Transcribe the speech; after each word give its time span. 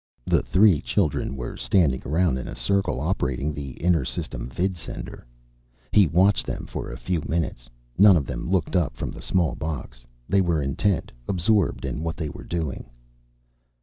The 0.25 0.41
three 0.41 0.81
children 0.81 1.35
were 1.35 1.55
standing 1.55 2.01
around 2.07 2.39
in 2.39 2.47
a 2.47 2.55
circle, 2.55 2.99
operating 2.99 3.53
the 3.53 3.79
inter 3.79 4.03
system 4.03 4.49
vidsender. 4.49 5.25
He 5.91 6.07
watched 6.07 6.47
them 6.47 6.65
for 6.65 6.89
a 6.91 6.97
few 6.97 7.21
minutes. 7.27 7.69
None 7.99 8.17
of 8.17 8.25
them 8.25 8.49
looked 8.49 8.75
up 8.75 8.95
from 8.97 9.11
the 9.11 9.21
small 9.21 9.53
box. 9.53 10.07
They 10.27 10.41
were 10.41 10.59
intent, 10.59 11.11
absorbed 11.27 11.85
in 11.85 12.01
what 12.01 12.17
they 12.17 12.29
were 12.29 12.43
doing. 12.43 12.89